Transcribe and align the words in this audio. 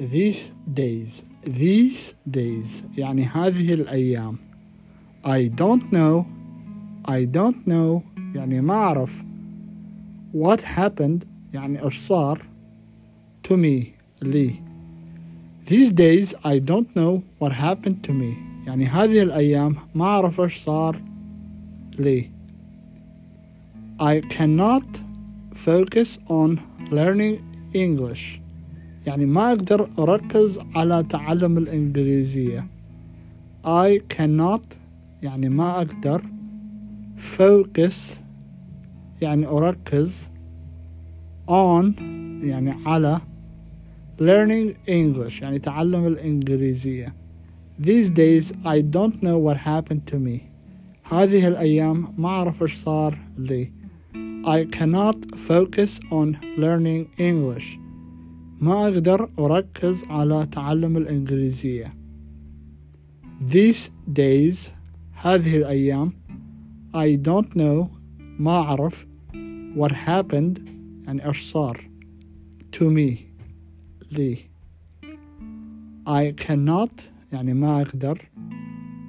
these 0.00 0.52
days 0.74 1.22
these 1.44 2.14
days 2.30 2.98
يعني 2.98 3.24
هذه 3.24 3.74
الأيام 3.74 4.36
I 5.24 5.48
don't 5.48 5.92
know 5.92 6.24
I 7.04 7.24
don't 7.24 7.66
know 7.66 8.02
يعني 8.34 8.60
ما 8.60 8.74
أعرف 8.74 9.22
what 10.34 10.60
happened 10.60 11.24
يعني 11.54 11.84
إيش 11.84 12.06
صار 12.06 12.42
to 13.48 13.56
me 13.56 14.00
لي. 14.22 14.54
These 15.66 15.92
days 15.92 16.34
I 16.44 16.58
don't 16.58 16.94
know 16.96 17.22
what 17.38 17.52
happened 17.52 18.02
to 18.04 18.12
me. 18.12 18.36
يعني 18.66 18.86
هذه 18.86 19.22
الأيام 19.22 19.76
ما 19.94 20.04
أعرف 20.04 20.40
إيش 20.40 20.64
صار 20.64 21.00
لي. 21.98 22.30
I 24.00 24.20
cannot 24.20 24.86
focus 25.54 26.18
on 26.28 26.60
learning 26.90 27.38
English. 27.74 28.40
يعني 29.06 29.26
ما 29.26 29.48
أقدر 29.48 29.88
أركز 29.98 30.60
على 30.74 31.02
تعلم 31.02 31.58
الإنجليزية. 31.58 32.66
I 33.64 34.00
cannot 34.14 34.76
يعني 35.22 35.48
ما 35.48 35.76
أقدر 35.76 36.22
focus 37.38 37.94
يعني 39.22 39.46
أركز 39.46 40.28
on 41.48 42.00
يعني 42.42 42.74
على 42.86 43.20
learning 44.18 44.74
English 44.88 45.42
يعني 45.42 45.58
تعلم 45.58 46.06
الإنجليزية. 46.06 47.14
These 47.78 48.10
days 48.10 48.52
I 48.64 48.82
don't 48.82 49.22
know 49.22 49.38
what 49.38 49.56
happened 49.56 50.06
to 50.12 50.18
me. 50.18 50.40
هذه 51.10 51.48
الأيام 51.48 52.06
ما 52.18 52.28
أعرف 52.28 52.62
إيش 52.62 52.74
صار 52.74 53.18
لي. 53.38 53.70
I 54.44 54.64
cannot 54.76 55.16
focus 55.36 56.00
on 56.10 56.38
learning 56.56 57.08
English. 57.18 57.79
ما 58.61 58.87
أقدر 58.87 59.29
أركز 59.39 60.03
على 60.03 60.47
تعلم 60.51 60.97
الإنجليزية 60.97 61.93
These 63.51 63.91
days 64.13 64.57
هذه 65.13 65.57
الأيام 65.57 66.11
I 66.93 67.17
don't 67.27 67.55
know 67.55 67.87
ما 68.39 68.51
أعرف 68.51 69.07
what 69.75 69.91
happened 69.91 70.59
يعني 71.05 71.27
إيش 71.27 71.51
صار 71.51 71.89
to 72.75 72.83
me 72.83 73.17
لي 74.11 74.37
I 76.07 76.43
cannot 76.45 77.01
يعني 77.31 77.53
ما 77.53 77.81
أقدر 77.81 78.29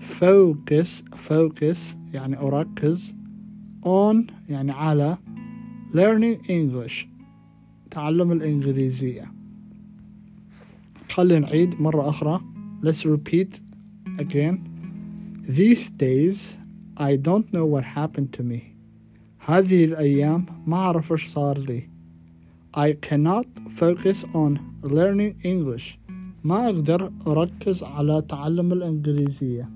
focus 0.00 0.88
focus 1.28 1.78
يعني 2.12 2.38
أركز 2.38 3.14
on 3.84 4.32
يعني 4.48 4.72
على 4.72 5.18
learning 5.92 6.46
English 6.48 7.11
تعلم 7.93 8.31
الإنجليزية. 8.31 9.31
خلينا 11.09 11.39
نعيد 11.39 11.81
مرة 11.81 12.09
أخرى. 12.09 12.41
Let's 12.81 13.05
repeat 13.05 13.59
again. 14.17 14.55
These 15.47 15.89
days 15.89 16.57
I 16.97 17.15
don't 17.15 17.47
know 17.53 17.65
what 17.65 17.83
happened 17.83 18.33
to 18.33 18.43
me. 18.43 18.61
هذه 19.39 19.85
الأيام 19.85 20.45
ما 20.67 20.77
أعرف 20.77 21.11
إيش 21.11 21.27
صار 21.27 21.57
لي. 21.57 21.89
I 22.73 22.93
cannot 22.93 23.45
focus 23.79 24.23
on 24.33 24.59
learning 24.83 25.35
English. 25.43 25.97
ما 26.43 26.65
أقدر 26.65 27.11
أركز 27.27 27.83
على 27.83 28.21
تعلم 28.29 28.73
الإنجليزية. 28.73 29.69